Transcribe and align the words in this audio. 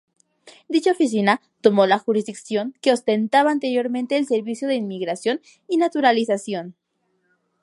Dicha 0.67 0.93
oficina 0.93 1.41
tomó 1.61 1.85
la 1.85 1.99
jurisdicción 1.99 2.73
que 2.81 2.91
ostentaba 2.91 3.51
anteriormente 3.51 4.17
el 4.17 4.25
servicio 4.25 4.67
de 4.67 4.73
inmigración 4.73 5.41
y 5.67 5.77
naturalización. 5.77 6.73